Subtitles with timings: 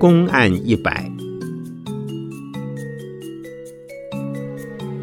[0.00, 1.12] 公案一百，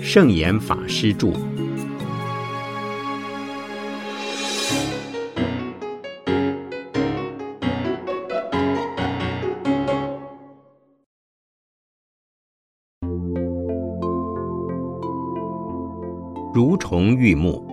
[0.01, 1.27] 圣严法师著。
[16.55, 17.63] 蠕虫玉木。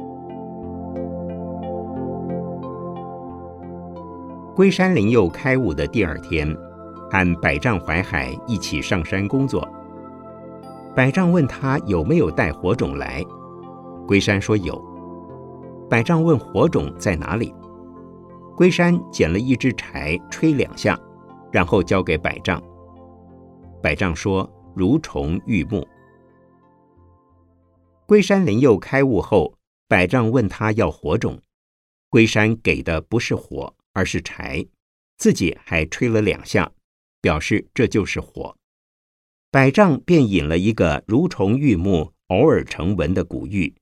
[4.54, 6.46] 龟山灵佑开悟的第二天，
[7.14, 9.64] 和百丈怀海一起上山工作。
[10.96, 13.22] 百丈问他有没有带火种来，
[14.04, 14.84] 龟山说有。
[15.88, 17.54] 百丈问火种在哪里，
[18.56, 20.98] 龟山捡了一支柴，吹两下，
[21.52, 22.60] 然后交给百丈。
[23.80, 25.86] 百丈说：“如虫玉木。”
[28.06, 29.54] 龟山灵佑开悟后，
[29.86, 31.40] 百丈问他要火种，
[32.10, 34.66] 龟山给的不是火，而是柴，
[35.16, 36.68] 自己还吹了两下，
[37.24, 38.54] 表示这就是火。
[39.50, 43.74] 百丈便引了一个如虫玉木偶尔成文的古玉，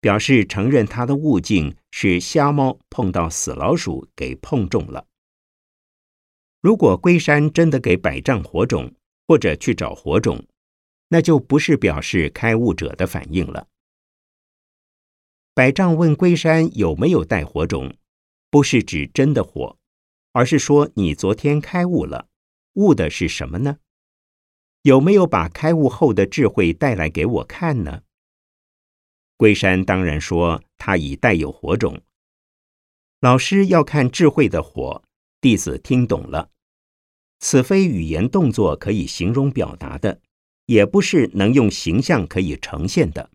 [0.00, 5.04] 表示承认他的悟境是瞎猫碰到死老鼠给碰中了。
[6.60, 8.94] 如果龟山真的给百丈火种，
[9.26, 10.46] 或者去找火种。
[11.08, 13.66] 那就不是表示开悟者的反应了。
[15.54, 17.96] 百丈问龟山有没有带火种，
[18.48, 19.76] 不是指真的火，
[20.32, 22.26] 而是说你昨天开悟了，
[22.76, 23.78] 悟的是什么呢？
[24.82, 28.02] 有没有把开悟后的智慧带来给我看呢？
[29.36, 32.00] 龟山当然说他已带有火种。
[33.20, 35.02] 老师要看智慧的火，
[35.40, 36.50] 弟子听懂了，
[37.40, 40.20] 此非语言动作可以形容表达的。
[40.66, 43.30] 也不是能用形象可以呈现的，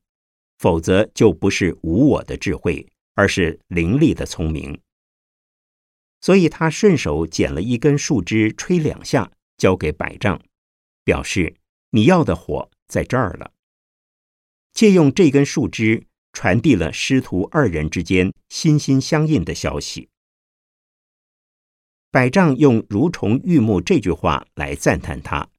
[0.57, 4.77] 否则就不是无我的智慧，而是凌厉的聪明。
[6.21, 10.39] 所以他顺手捡了一根树枝，吹两下，交给百丈，
[11.03, 11.55] 表示
[11.89, 13.51] 你要的火在这儿了。
[14.71, 20.09] 借用这根树枝，传递了师徒二人之间心心相印的消息。
[22.11, 25.49] 百丈用“如虫玉木”这句话来赞叹他。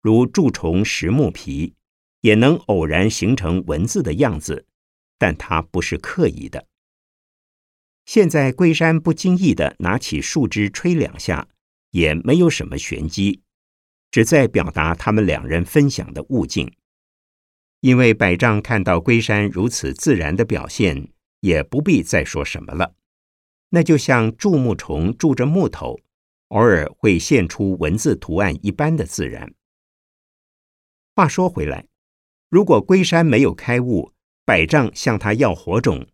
[0.00, 1.74] 如蛀虫食木皮，
[2.20, 4.66] 也能偶然形成文字的样子，
[5.18, 6.66] 但它不是刻意的。
[8.06, 11.48] 现在龟山不经意的拿起树枝吹两下，
[11.90, 13.40] 也没有什么玄机，
[14.10, 16.70] 只在表达他们两人分享的悟境。
[17.80, 21.08] 因为百丈看到龟山如此自然的表现，
[21.40, 22.94] 也不必再说什么了。
[23.70, 25.98] 那就像蛀木虫蛀着木头，
[26.48, 29.52] 偶尔会现出文字图案一般的自然。
[31.16, 31.86] 话说回来，
[32.48, 34.12] 如果龟山没有开悟，
[34.44, 36.06] 百丈向他要火种，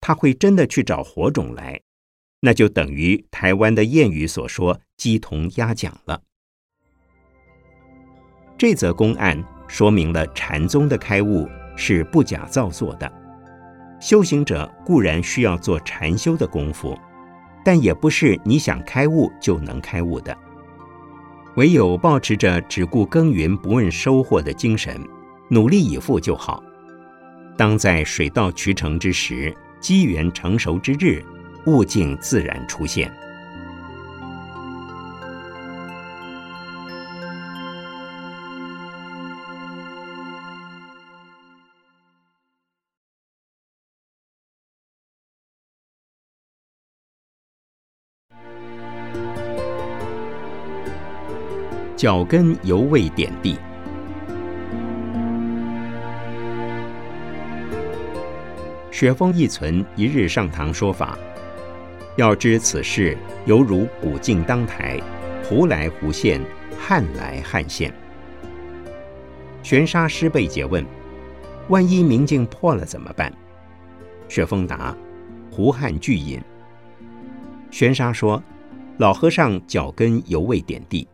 [0.00, 1.80] 他会真的去找火种来，
[2.40, 6.22] 那就等于台湾的谚语所说“鸡同鸭讲”了。
[8.56, 13.10] 这则公案说明了禅宗的开悟是不假造作的。
[14.00, 16.98] 修行者固然需要做禅修的功夫，
[17.62, 20.36] 但也不是你想开悟就能开悟的。
[21.56, 24.98] 唯有保持着只顾耕耘不问收获的精神，
[25.50, 26.62] 努力以赴就好。
[27.58, 31.24] 当在水到渠成之时，机缘成熟之日，
[31.66, 33.10] 悟境自然出现。
[51.96, 53.58] 脚跟犹未点地。
[59.00, 61.18] 雪峰一存一日上堂说法，
[62.18, 63.16] 要知此事
[63.46, 65.00] 犹如古镜当台，
[65.42, 66.38] 胡来胡现，
[66.78, 67.90] 汉来汉现。
[69.62, 70.84] 玄沙师被诘问：
[71.70, 73.32] 万一明镜破了怎么办？
[74.28, 74.94] 雪峰答：
[75.50, 76.38] 胡汉俱隐。
[77.70, 78.42] 玄沙说：
[78.98, 81.08] 老和尚脚跟犹未点地。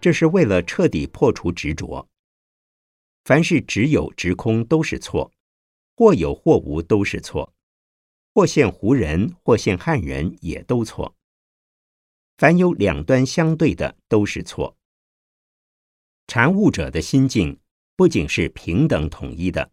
[0.00, 2.08] 这是为了彻底破除执着。
[3.26, 5.30] 凡是只有执空都是错，
[6.00, 7.52] 或有或无都是错，
[8.34, 11.14] 或现胡人或现汉人也都错。
[12.38, 14.78] 凡有两端相对的都是错。
[16.26, 17.60] 禅悟者的心境
[17.96, 19.70] 不仅是平等统一的，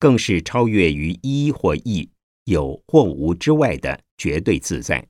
[0.00, 2.10] 更是超越于一或异、
[2.42, 5.08] 有或无之外的绝对自在。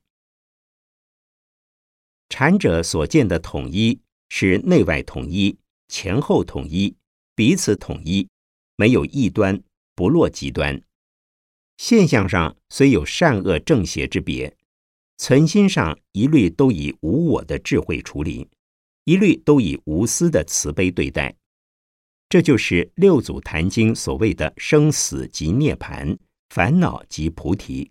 [2.28, 4.02] 禅者所见的统一。
[4.28, 6.94] 是内外统一、前后统一、
[7.34, 8.28] 彼此统一，
[8.76, 9.62] 没有异端，
[9.98, 10.80] 不落极端。
[11.76, 14.56] 现象上虽有善恶正邪之别，
[15.16, 18.48] 存心上一律都以无我的智慧处理，
[19.06, 21.34] 一律都以无私的慈悲对待。
[22.28, 26.16] 这就是六祖坛经所谓的生死即涅盘，
[26.50, 27.90] 烦恼即菩提，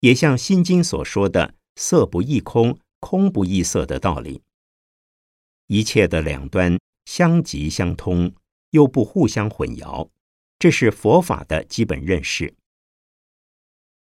[0.00, 4.42] 也像心经所说的色不异空，空不异色的道理。
[5.68, 8.30] 一切的两端相即相通，
[8.72, 10.10] 又不互相混淆，
[10.60, 12.54] 这是佛法的基本认识。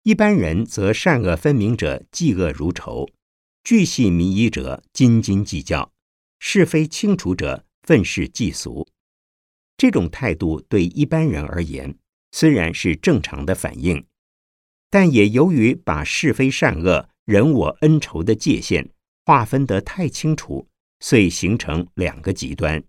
[0.03, 3.09] 一般人则善恶分明者嫉恶如仇，
[3.63, 5.93] 巨细靡遗者斤斤计较，
[6.39, 8.85] 是非清楚者愤世嫉俗。
[9.77, 11.97] 这种态度对一般人而言
[12.33, 14.05] 虽然是正常的反应，
[14.89, 18.89] 但也由于把是非善恶、人我恩仇的界限
[19.25, 20.67] 划分得太清楚，
[20.99, 22.83] 遂形成两个极端，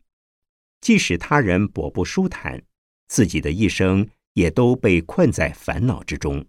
[0.80, 2.60] 即使他人薄不舒坦，
[3.14, 6.44] 自己的一生也都被困在烦恼之中。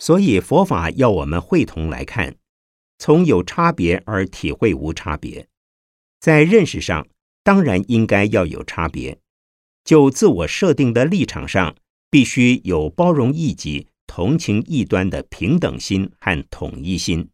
[0.00, 2.34] 所以佛法要我们会同来看，
[2.98, 5.46] 从有差别而体会无差别，
[6.18, 7.06] 在认识上。
[7.44, 9.20] 当然应该要有差别，
[9.84, 11.76] 就自我设定的立场上，
[12.10, 17.28] 必须有包容异己、同情异端的平等心和统一心。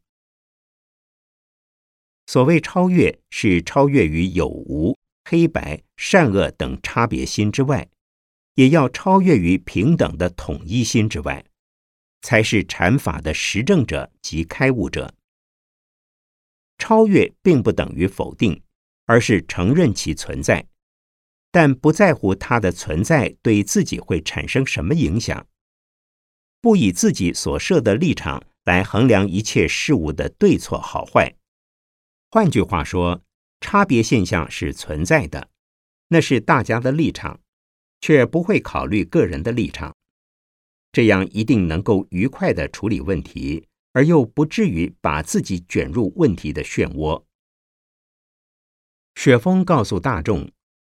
[2.26, 7.88] 所谓超越，是超越于有无、黑白、善恶等差别心之外，
[8.60, 11.44] 也要超越于平等的统一心之外，
[12.20, 15.14] 才是禅法的实证者及开悟者。
[16.76, 18.62] 超越并不等于否定。
[19.06, 20.64] 而是承认其存在，
[21.50, 25.48] 但不在乎它的存在对自己会产生什么影响，
[26.60, 31.34] 不以自己所设的立场来衡量一切事物的对错好坏。
[32.30, 33.20] 换句话说，
[33.60, 35.50] 差别现象是存在的，
[36.06, 37.40] 那是大家的立场，
[38.00, 39.94] 却不会考虑个人的立场，
[40.92, 47.24] 这样一定能够愉快的处理问题，而又不至于把自己卷入问题的漩涡。
[49.14, 50.50] 雪峰告诉大众：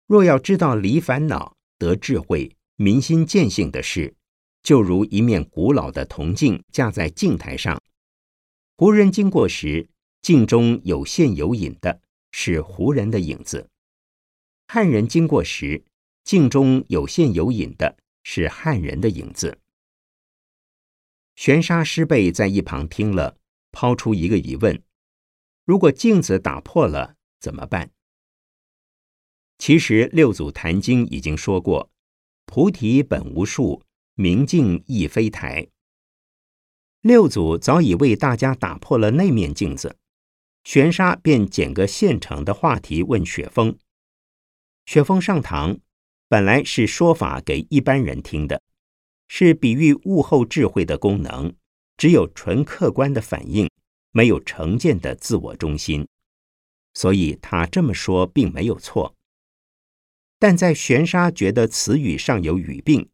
[0.06, 4.14] 若要知道离烦恼、得智慧、明心见性的事，
[4.62, 7.80] 就如一面古老的铜镜架在镜台上，
[8.76, 9.88] 胡人经过时，
[10.20, 13.68] 镜中有现有影的是胡人的影子；
[14.68, 15.82] 汉人经过时，
[16.24, 19.58] 镜中有现有影的是汉人的影子。
[21.34, 23.38] 玄沙师辈在一旁听了，
[23.72, 24.82] 抛出一个疑问：
[25.64, 27.90] 如果镜子打破了怎么办？
[29.58, 31.90] 其实六祖坛经已经说过
[32.46, 33.82] ：“菩提本无树，
[34.14, 35.68] 明镜亦非台。”
[37.02, 39.96] 六祖早已为大家打破了那面镜子，
[40.64, 43.78] 玄沙便捡个现成的话题问雪峰。
[44.84, 45.78] 雪峰上堂
[46.30, 48.62] 本来是说法给一般人听的，
[49.26, 51.52] 是比喻物后智慧的功能，
[51.96, 53.68] 只有纯客观的反应，
[54.12, 56.06] 没有成见的自我中心，
[56.94, 59.16] 所以他这么说并没有错。
[60.38, 63.08] 但在玄沙觉得词语上有语病，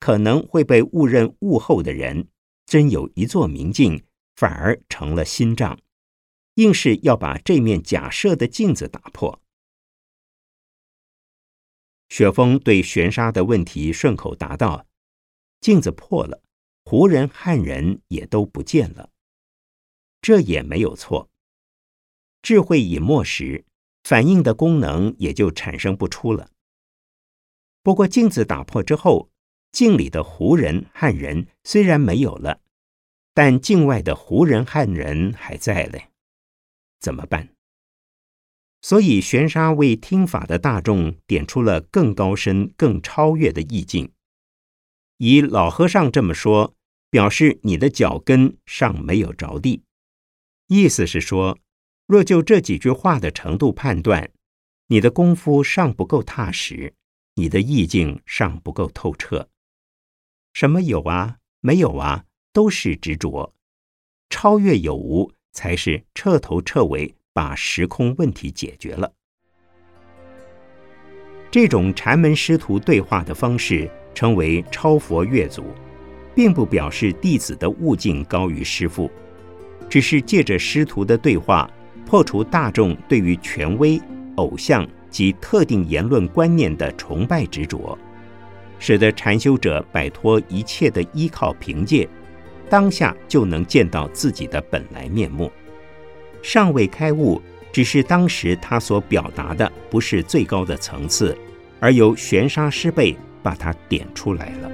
[0.00, 2.26] 可能会被误认物后的人，
[2.64, 4.02] 真有一座明镜，
[4.34, 5.78] 反而成了心障，
[6.54, 9.42] 硬是要把这面假设的镜子打破。
[12.08, 14.86] 雪峰对玄沙的问题顺口答道
[15.60, 16.42] ：“镜子破了，
[16.84, 19.10] 胡人汉人也都不见了，
[20.20, 21.28] 这也没有错。
[22.42, 23.64] 智慧已没时，
[24.04, 26.50] 反应的功能也就产生不出了。”
[27.82, 29.30] 不过镜子打破之后，
[29.72, 32.60] 镜里的胡人、汉人虽然没有了，
[33.34, 36.10] 但境外的胡人、汉人还在嘞，
[36.98, 37.55] 怎么办？
[38.82, 44.12] 所以玄沙为听法的大众点出了更高深、更超越的意境。
[45.18, 46.74] 以老和尚这么说，
[47.10, 49.82] 表示你的脚跟尚没有着地，
[50.68, 51.58] 意思是说，
[52.06, 54.30] 若就这几句话的程度判断，
[54.88, 56.94] 你的功夫尚不够踏实。
[57.38, 59.50] 你的意境尚不够透彻，
[60.54, 63.52] 什么有啊，没有啊，都是执着。
[64.30, 69.12] 超越有无，才是彻头彻尾把时空问题解决了。
[71.50, 75.66] 这种禅门师徒对话的方式称为超佛越祖，
[76.34, 79.10] 并不表示弟子的悟境高于师父，
[79.86, 81.70] 只是借着师徒的对话，
[82.06, 84.00] 破除大众对于权威
[84.36, 84.88] 偶像。
[85.08, 87.96] 及特定言论观念的崇拜执着，
[88.78, 92.06] 使得禅修者摆脱一切的依靠凭借，
[92.68, 95.50] 当下就能见到自己的本来面目。
[96.42, 97.40] 尚未开悟，
[97.72, 101.36] 只是当时他所表达的不是最高的层次，
[101.80, 104.70] 而由玄沙师辈把他点出来了。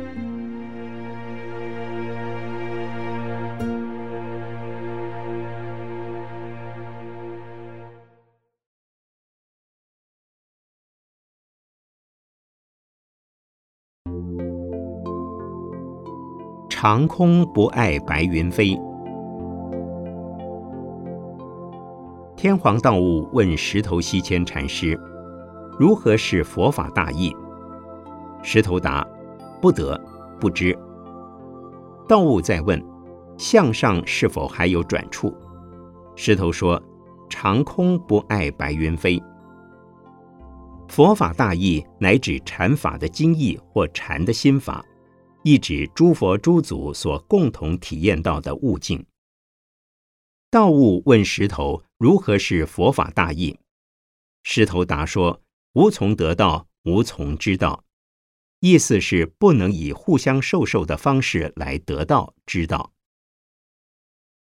[16.69, 18.77] 长空不爱白云飞。
[22.43, 24.99] 天皇道悟问石头西迁禅师
[25.79, 27.33] ：“如何是佛法大义？”
[28.43, 29.07] 石头答
[29.63, 29.97] ：“不得，
[30.41, 30.77] 不知。”
[32.09, 32.85] 道悟再问
[33.39, 35.33] ：“向上是否还有转处？”
[36.19, 36.83] 石头说
[37.31, 39.23] ：“长空不爱白云飞。”
[40.91, 44.85] 佛法大义乃指禅法的经义或禅的心法，
[45.45, 49.01] 亦指诸佛诸祖所共同体验到的悟境。
[50.53, 53.59] 道悟问石头如何是佛法大义，
[54.43, 55.43] 石头答说
[55.73, 57.87] ：“无从得到，无从知道。”
[58.61, 62.93] 意思是不能以互相授受的方式来得到知道。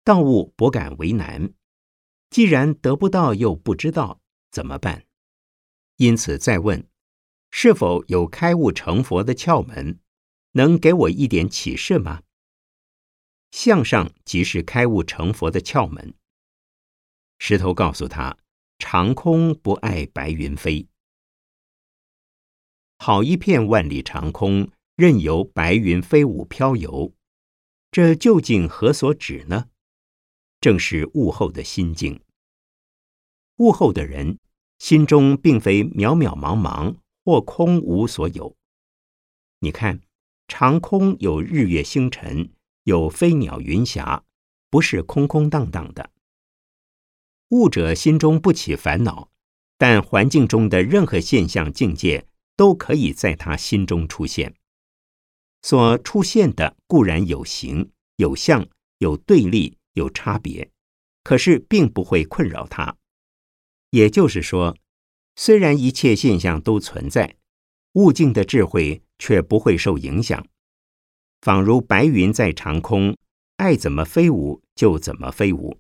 [0.02, 1.52] 道悟不敢为难，
[2.30, 5.06] 既然得不到又不知道，怎么办？
[5.99, 6.85] 因此再问：
[7.52, 10.00] 是否有开悟成佛的窍门？
[10.54, 12.25] 能给我一点启示吗？
[13.52, 16.14] 向上即是开悟成佛的窍门。
[17.38, 18.38] 石头告诉他
[18.78, 20.88] ：“长空不爱白云飞，
[22.99, 27.14] 好一片万里长空，任由白云飞舞飘游。
[27.90, 29.68] 这究竟何所指呢？
[30.61, 32.23] 正是悟后的心境。
[33.56, 34.38] 悟后的人
[34.78, 38.56] 心中并非渺渺茫茫或空无所有。
[39.59, 40.00] 你看，
[40.49, 42.50] 长空有日月星辰。”
[42.85, 44.25] 有飞鸟云霞，
[44.71, 46.11] 不是空空荡荡的。
[47.51, 49.31] 悟者心中不起烦恼，
[49.79, 54.55] 但环境中的任何现象境界都可以在他心中出现。
[55.62, 58.67] 所出现的固然有形、有相、
[58.99, 60.71] 有对立、有差别，
[61.23, 62.97] 可是并不会困扰他。
[63.91, 64.77] 也就是说，
[65.37, 67.37] 虽然一切现象都存在，
[67.93, 70.45] 悟境的智慧却不会受影响。
[71.43, 73.17] 仿如白云在长空，
[73.57, 75.77] 爱怎么飞舞就怎么飞舞，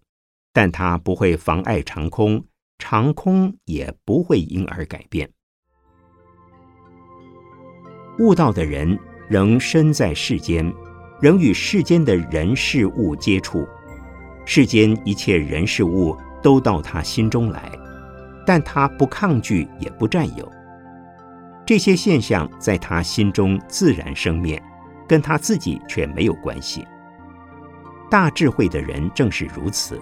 [0.52, 2.44] 但它不会妨碍长空，
[2.80, 5.30] 长空也不会因而改变。
[8.18, 10.68] 悟道的人仍身在世间，
[11.20, 13.64] 仍与世间的人事物接触，
[14.44, 17.70] 世间一切人事物都到他心中来，
[18.44, 20.50] 但他不抗拒，也不占有。
[21.64, 24.60] 这些现象在他心中自然生灭。
[25.08, 26.86] 跟他自己却没有关系。
[28.10, 30.00] 大智慧的人正是如此，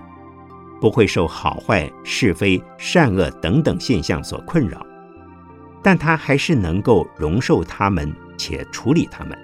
[0.80, 4.84] 不会受好坏、是非、善恶等等现象所困扰，
[5.82, 9.38] 但他还是能够容受他们且处理他们。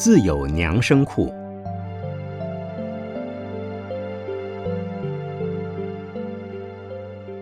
[0.00, 1.30] 自有娘生裤。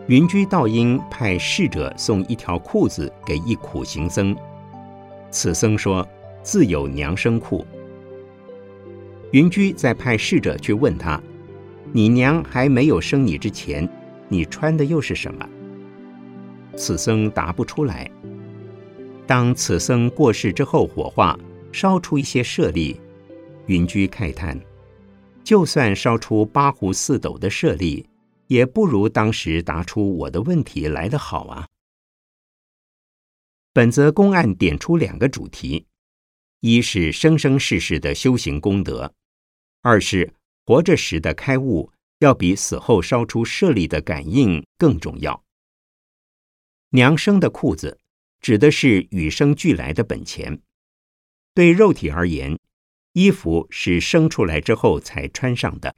[0.09, 4.37] 云居道因派侍者送一条裤子给一苦行僧，
[5.31, 6.05] 此僧说
[6.43, 7.65] ：“自有娘生裤。”
[9.31, 11.23] 云居再派侍者去问他
[11.95, 13.89] ：“你娘还没有生你之前，
[14.27, 15.49] 你穿的又是什么？”
[16.75, 18.11] 此僧答不出来。
[19.29, 21.39] 当此僧过世之后，火化。
[21.73, 23.01] 烧出一些舍利，
[23.67, 24.59] 云居慨叹：
[25.45, 28.09] 就算烧出八壶四斗的舍利，
[28.47, 31.67] 也不如当时答出我的问题来得好啊！
[33.73, 35.87] 本则公案点出两个主题：
[36.61, 39.13] 一是生生世世的修行功德；
[39.83, 40.33] 二是
[40.65, 45.45] 活着时的开悟，要比死后烧出舍利的感应更重要。
[46.91, 47.99] 娘生的裤子，
[48.41, 50.61] 指的是与生俱来的本钱。
[51.59, 52.57] 对肉体而言，
[53.15, 55.91] 衣服是生出来之后才穿上的；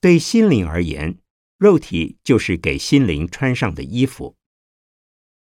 [0.00, 1.18] 对心灵而言，
[1.58, 4.34] 肉体就是给心灵穿上的衣服。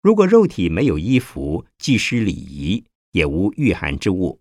[0.03, 4.39] 如果肉体没有衣服，既失礼仪，也无御寒之物；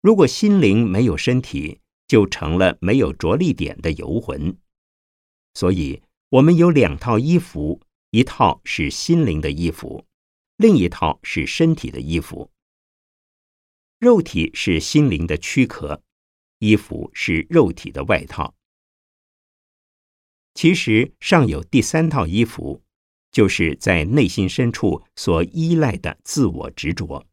[0.00, 4.56] 如果心灵没有身体，就成了没有着力点的游魂。
[5.54, 7.80] 所以，我们有两套衣服：
[8.12, 10.06] 一套是心灵的衣服，
[10.58, 12.48] 另一套是身体的衣服。
[14.02, 16.02] 肉体是心灵的躯壳，
[16.58, 18.56] 衣服是肉体的外套。
[20.54, 22.82] 其实尚有第三套衣服，
[23.30, 27.24] 就是在内心深处所依赖的自我执着。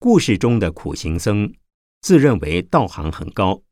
[0.00, 1.54] 故事中的苦行僧
[2.00, 3.62] 自认为道行很高，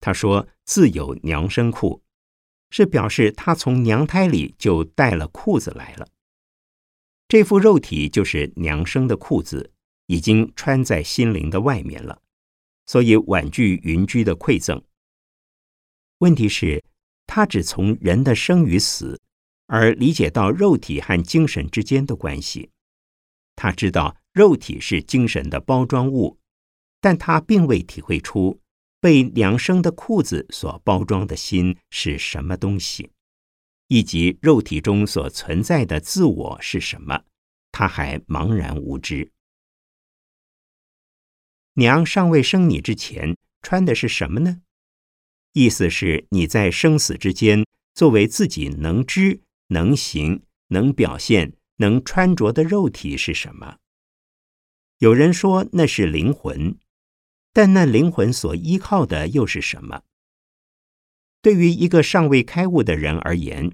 [0.00, 2.02] 他说自有娘生裤，
[2.70, 6.08] 是表示他从娘胎里就带了裤子来了。
[7.28, 9.74] 这副肉体就是娘生的裤子，
[10.06, 12.22] 已经穿在心灵的外面了，
[12.86, 14.82] 所以婉拒云居的馈赠。
[16.18, 16.82] 问题是，
[17.26, 19.20] 他只从人的生与死，
[19.66, 22.70] 而理解到肉体和精神之间的关系。
[23.54, 26.38] 他知道肉体是精神的包装物，
[27.00, 28.60] 但他并未体会出
[29.00, 33.10] 被量生的裤子所包装的心是什么东西。
[33.88, 37.22] 以及肉体中所存在的自我是什么，
[37.70, 39.30] 他还茫然无知。
[41.78, 44.62] 娘尚未生你之前穿的是什么呢？
[45.52, 53.76] 意思是你在生死之间，作为自己能知、能行、能表现、能穿着的肉体是什么？
[55.00, 56.78] 有人说那是灵魂，
[57.52, 60.02] 但那灵魂所依靠的又是什么？
[61.42, 63.70] 对于一个尚未开悟的人而言，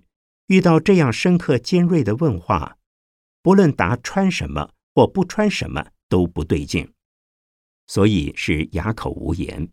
[0.49, 2.79] 遇到这样深刻尖锐的问话，
[3.43, 6.93] 不论答穿什么或不穿什么都不对劲，
[7.93, 9.69] 所以是哑口无言。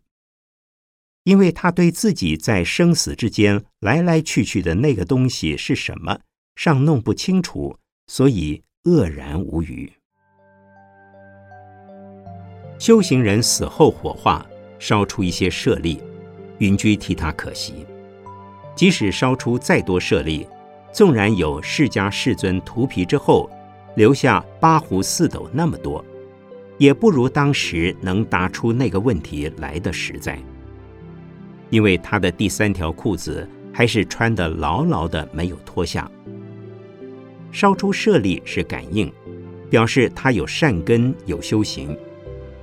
[1.24, 6.20] 因为他对自己在生死之间来来去去的那个东西是什么
[6.54, 9.90] 尚弄不清楚，所以愕然无语。
[12.78, 14.46] 修行人死后火化，
[14.78, 15.98] 烧出一些舍利，
[16.58, 17.86] 云居替他可惜。
[18.76, 20.46] 即使烧出再多舍利，
[20.92, 23.48] 纵然有释迦世尊涂皮之后
[23.96, 26.04] 留下八壶四斗那么多，
[26.80, 30.38] 也不如当时能答出那个问题来的实在。
[31.68, 36.10] 因为他的第三条裤子还是穿得牢牢的，没有脱下。
[37.52, 39.12] 烧出舍利是感应，
[39.68, 41.94] 表示他有善根有修行。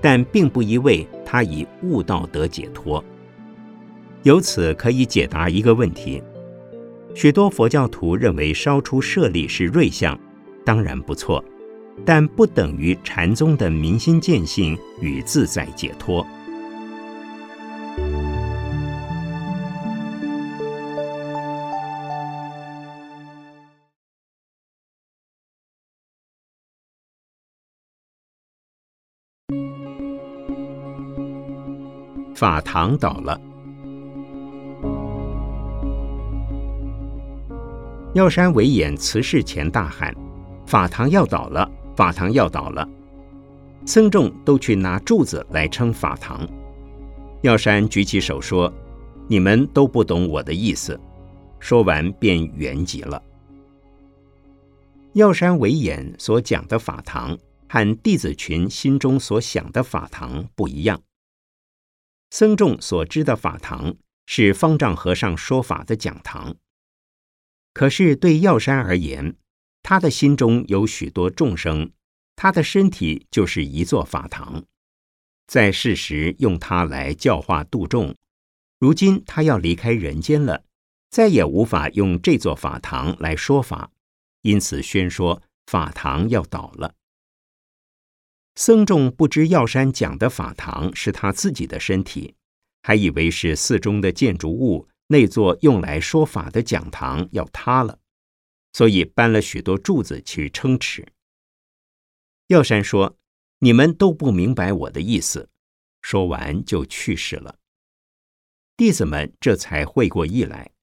[0.02, 3.04] 但并不意味他以悟道得解脱。
[4.24, 6.24] 由此可以解答一个问题：
[7.14, 10.20] 许多佛教徒认为烧出舍利是瑞相，
[10.66, 11.44] 当然不错，
[12.06, 16.26] 但不等于禅宗的明心见性与自在解脱。
[32.36, 33.42] 法堂倒了，
[38.14, 40.14] 药山维演辞世前大喊
[40.68, 42.88] ：“法堂要倒了，法堂要倒了！”
[43.86, 46.48] 僧众都去拿柱子来撑法堂。
[47.42, 48.72] 药山举起手说
[49.28, 51.00] ：“你们都不懂我的意思。”
[51.60, 53.22] 说完便圆寂了。
[55.14, 57.36] 药山维演所讲的法堂
[57.68, 61.02] 和弟子群心中所想的法堂不一样。
[62.30, 63.96] 僧众所知的法堂
[64.28, 66.56] 是方丈和尚说法的讲堂，
[67.74, 69.34] 可是对药山而言，
[69.90, 71.90] 他的心中有许多众生，
[72.36, 74.66] 他的身体就是一座法堂，
[75.48, 78.14] 在世时用它来教化度众，
[78.80, 80.66] 如今他要离开人间了，
[81.10, 83.90] 再也无法用这座法堂来说法，
[84.42, 86.94] 因此宣说法堂要倒了。
[88.56, 92.36] 僧众不知药山讲的法堂是他自己的身体，
[92.84, 97.98] 还以为是寺中的建筑物，那座用来说法的讲堂要塌了，
[98.78, 101.04] 所以搬了许多柱子去撑持。
[102.46, 103.18] 药山说
[103.58, 105.50] ：“你们都不明白我的意思。”
[106.04, 107.58] 说完就去世了。
[108.76, 110.74] 弟子们这才会过意来。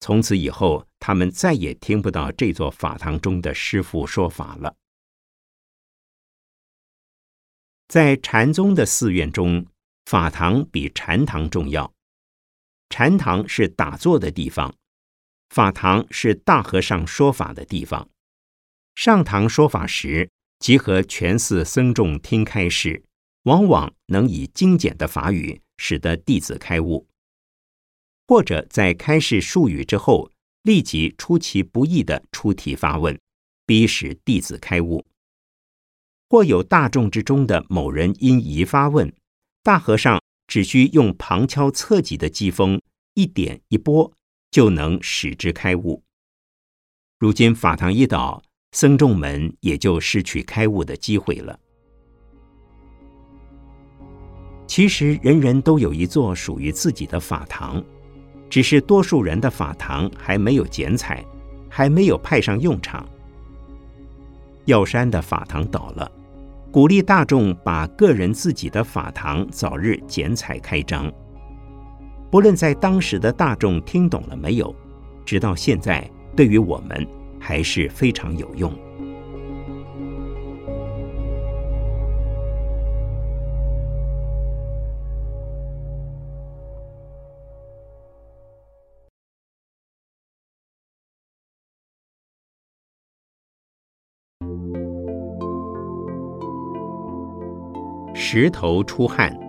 [0.00, 4.74] 从此以后，他们再也听不到这座法堂中的师父说法了。
[7.86, 9.64] 在禅宗的寺院中，
[10.06, 11.94] 法堂比禅堂重要。
[12.90, 14.74] 禅堂是打坐的地方，
[15.52, 18.08] 法堂是大和尚说法的地方。
[18.94, 23.04] 上堂说法时，集合全寺僧众听开示，
[23.42, 27.06] 往往能以精简的法语使得弟子开悟；
[28.26, 30.30] 或者在开示术语之后，
[30.62, 33.20] 立即出其不意的出题发问，
[33.66, 35.04] 逼使弟子开悟。
[36.30, 39.14] 或有大众之中的某人因疑发问，
[39.62, 42.80] 大和尚只需用旁敲侧击的机锋
[43.12, 44.10] 一点一拨，
[44.52, 46.00] 就能使之开悟。
[47.18, 51.58] 如今法堂一倒，僧众们也就失去开悟的机会了。
[54.66, 57.82] 其实人人都有一座属于自己的法堂，
[58.48, 61.24] 只是多数人的法堂还没有剪彩，
[61.68, 63.08] 还没有派上用场。
[64.66, 66.10] 药山的法堂倒了。
[66.70, 71.12] 鼓励大众把个人自己的法堂早日剪彩开张。
[72.32, 74.74] 不论在当时的大众听懂了没有
[75.22, 76.02] 直到现在
[76.34, 77.06] 对于我们
[77.38, 78.72] 还是非常有用。
[98.14, 99.41] 石头出汗。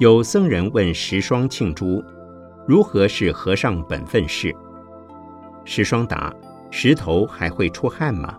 [0.00, 2.02] 有僧人问石霜庆珠
[2.66, 4.50] ：“如何是和尚本分事？”
[5.66, 6.34] 石霜答
[6.72, 8.34] ：“石头还会出汗吗？”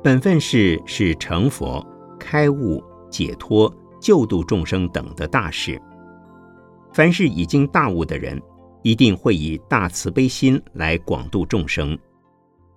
[0.00, 1.84] 本分事是成佛、
[2.16, 3.68] 开悟、解脱、
[4.00, 5.82] 救度众生等的大事。
[6.92, 8.40] 凡是已经大悟的人，
[8.82, 11.98] 一定会以大慈悲心来广度众生。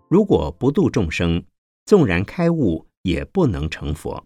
[0.09, 1.43] 如果不度众生，
[1.85, 4.25] 纵然开悟，也不能成佛。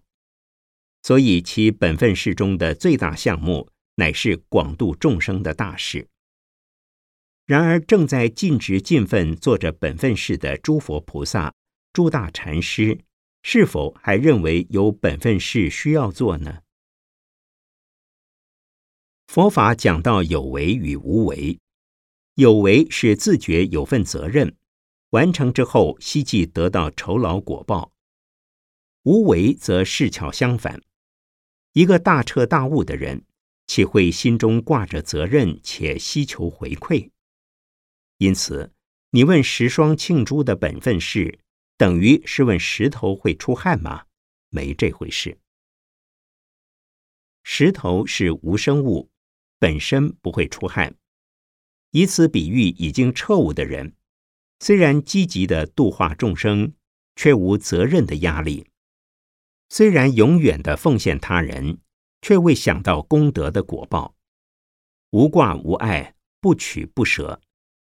[1.02, 6.08] 所以，其本分事中的最大项目，乃是广度众生的大事。
[7.46, 11.54] 然而，正在尽职尽份做着本分事的诸佛菩萨、
[11.92, 13.00] 诸大禅师，
[13.42, 16.60] 是否还认为有本分事需要做呢？
[19.26, 21.58] 佛法讲到有为与无为，
[22.34, 24.56] 有为是自觉有份责任。
[25.10, 27.90] 完成之后，希冀得到酬劳果报；
[29.02, 30.80] 无为则事巧相反。
[31.72, 33.24] 一个大彻大悟的人，
[33.66, 37.10] 岂会心中挂着责任且希求回馈？
[38.18, 38.72] 因此，
[39.10, 41.38] 你问石霜庆珠的本分事，
[41.76, 44.06] 等于是问石头会出汗吗？
[44.48, 45.38] 没这回事。
[47.44, 49.10] 石头是无生物，
[49.58, 50.96] 本身不会出汗。
[51.92, 53.94] 以此比喻已经彻悟的人。
[54.58, 56.74] 虽然积极的度化众生，
[57.16, 58.66] 却无责任的压力；
[59.72, 61.78] 虽然永远的奉献他人，
[62.20, 64.16] 却未想到功德的果报。
[65.10, 67.40] 无挂无碍，不取不舍，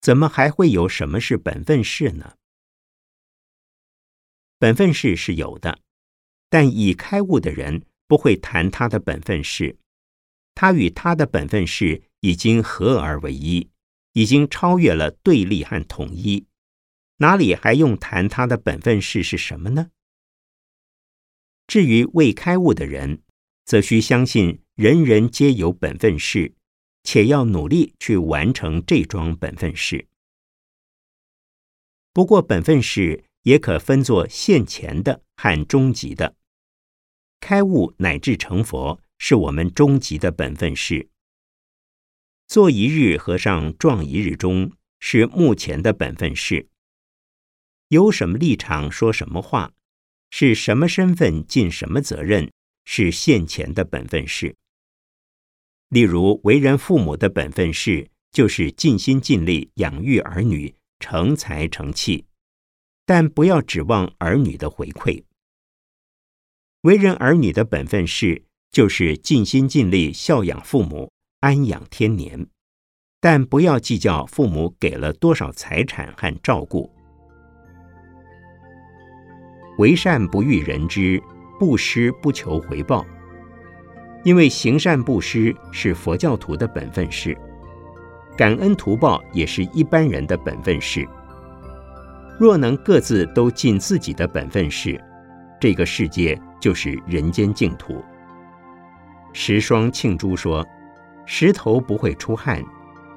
[0.00, 2.36] 怎么还会有什么是本分事呢？
[4.58, 5.78] 本分事是有的，
[6.48, 9.78] 但已开悟的人不会谈他的本分事，
[10.54, 13.68] 他与他的本分事已经合而为一，
[14.12, 16.46] 已经超越了对立和统一。
[17.18, 19.90] 哪里还用谈他的本分事是什么呢？
[21.66, 23.22] 至于未开悟的人，
[23.64, 26.54] 则需相信人人皆有本分事，
[27.02, 30.06] 且要努力去完成这桩本分事。
[32.12, 36.36] 不过，本分事也可分作现前的和终极的。
[37.40, 41.10] 开悟乃至成佛，是我们终极的本分事。
[42.46, 46.68] 做一日和尚撞一日钟，是目前的本分事。
[47.88, 49.74] 有什么立场说什么话，
[50.30, 52.50] 是什么身份尽什么责任，
[52.84, 54.54] 是现前的本分事。
[55.88, 62.24] 例如，为人父母的本分事，就是尽心尽力养育儿女，成才成器，
[63.04, 65.22] 但不要指望儿女的回馈。
[66.82, 72.48] 为人儿女的本分事，就是尽心尽力孝养父母，安养天年，
[73.20, 76.95] 但不要计较父母给了多少财产和照顾。
[79.78, 81.22] 为善不欲人知，
[81.58, 83.04] 布施不求回报。
[84.24, 87.36] 因为行善布施是佛教徒的本分事，
[88.36, 91.06] 感恩图报也是一般人的本分事。
[92.38, 95.00] 若能各自都尽自己的本分事，
[95.60, 98.02] 这个世界就是人间净土。
[99.32, 100.66] 石霜庆珠说
[101.24, 102.64] ：“石头不会出汗，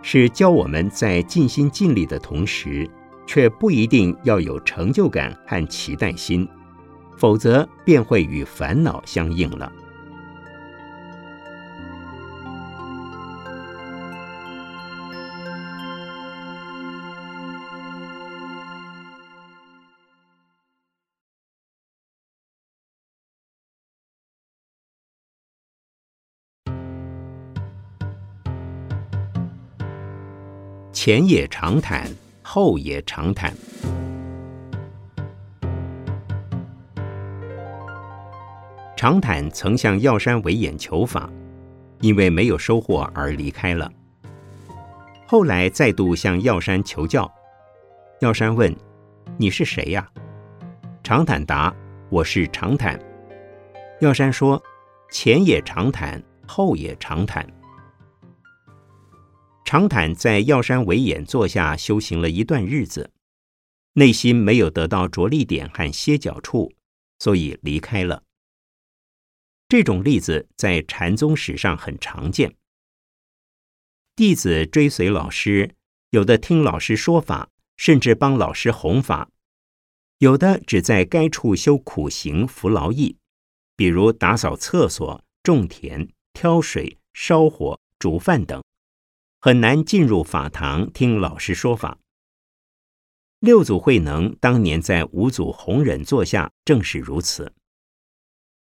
[0.02, 2.90] 是教我们在尽心尽力的同时。”
[3.32, 6.50] 却不一定要有成就感和期待心，
[7.16, 9.72] 否则便会与烦恼相应了。
[30.92, 32.10] 前野长谈。
[32.52, 33.54] 后也长谈。
[38.98, 41.30] 长坦曾向药山维演求法，
[42.02, 43.92] 因为没有收获而离开了。
[45.28, 47.32] 后来再度向药山求教，
[48.20, 48.76] 药山问
[49.38, 50.10] ：“你是谁呀？”
[51.04, 51.72] 长坦答
[52.10, 53.00] ：“我是长坦。”
[54.02, 54.60] 药山说
[55.14, 57.48] ：“前也长坦，后也长坦。”
[59.70, 63.12] 长坦在药山维演坐下修行了一段日子，
[63.94, 66.74] 内心没有得到着力点和歇脚处，
[67.20, 68.24] 所以离开了。
[69.68, 72.56] 这种例子在禅宗史上很常见。
[74.16, 75.76] 弟子追随老师，
[76.10, 79.30] 有的听老师说法，甚至帮老师弘法；
[80.18, 83.16] 有的只在该处修苦行、服劳役，
[83.76, 88.60] 比如打扫厕所、种田、挑水、烧火、煮饭等。
[89.42, 91.98] 很难进入法堂听老师说法。
[93.40, 97.54] 六祖慧能当年在五祖弘忍座下正是如此。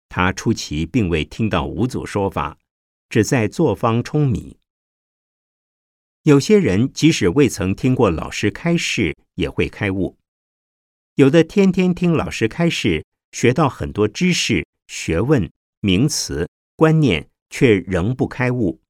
[0.09, 2.59] 他初期并未听到五祖说法，
[3.11, 4.59] 只在坐方舂米。
[6.23, 10.17] 有些人即使未曾听过老师开示，也会开悟；
[11.17, 18.82] 有的天天听老师开示，学到很多知识、学问、名词、观念，却仍不开悟。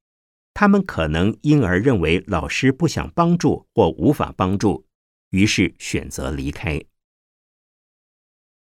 [0.53, 4.85] 他们可能因而认为老师不想帮助或无法帮助。
[5.29, 6.83] 于是选择离开。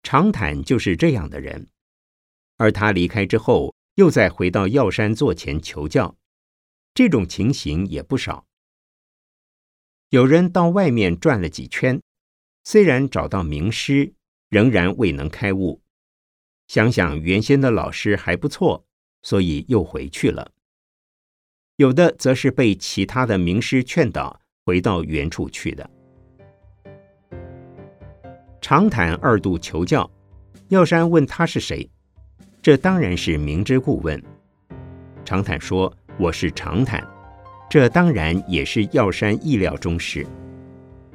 [0.03, 1.67] 长坦就是这样的人，
[2.57, 6.15] 而他离开之后，又再回到药山座前求教，
[6.93, 8.45] 这种情形也不少。
[10.09, 11.99] 有人到外面转了几圈，
[12.63, 14.13] 虽然找到名师，
[14.49, 15.81] 仍然未能开悟。
[16.67, 18.85] 想想原先的老师还不错，
[19.23, 20.51] 所以又回去了。
[21.77, 25.89] 有的则是被其他的名师劝导，回到原处去的。
[28.61, 30.09] 长坦二度求教，
[30.67, 31.89] 药山问他是谁，
[32.61, 34.21] 这当然是明知故问。
[35.25, 37.03] 长坦说：“我是长坦。”
[37.67, 40.23] 这当然也是药山意料中事。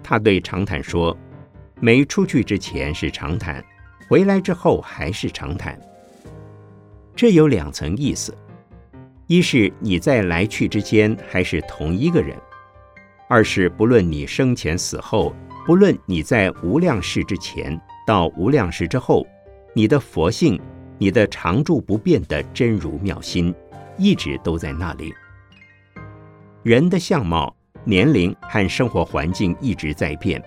[0.02, 1.16] 他对长坦说
[1.80, 3.64] ：“没出去之前是长坦，
[4.08, 5.80] 回来之后还是长坦。”
[7.14, 8.36] 这有两层意思：
[9.28, 12.34] 一是你在来去之间还是同一个人；
[13.28, 15.34] 二是不论你生前死后。
[15.66, 19.26] 不论你在无量世之前到无量世之后，
[19.74, 20.58] 你的佛性、
[20.96, 23.54] 你的常住不变的真如妙心，
[23.98, 25.12] 一直都在那里。
[26.62, 30.42] 人的相貌、年龄和生活环境一直在变，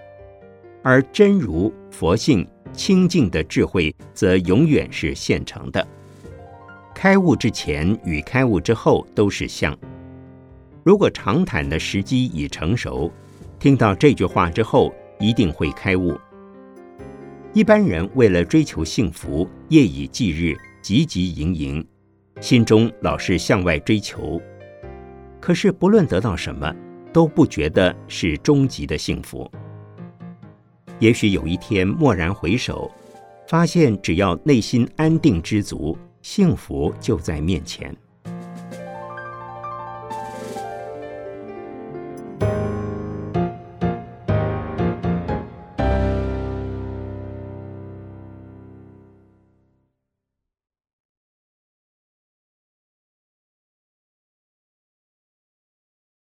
[0.82, 5.88] 而真如佛性清净的智慧，则永远是现成的。
[7.02, 9.76] 开悟之前与开悟之后都是相。
[10.84, 13.12] 如果长坦的时机已成熟，
[13.58, 14.94] 听到这句话之后。
[15.20, 16.16] 一定会开悟。
[17.54, 21.88] 一般人为了追求幸福，夜以继日，汲汲营营，
[22.40, 24.42] 心中老是向外追求。
[25.40, 26.76] 可是不论得到什么，
[27.14, 29.52] 都不觉得是终极的幸福。
[30.98, 32.90] 也许有一天蓦然回首，
[33.48, 37.96] 发现只要内心安定知足，幸福就在面前。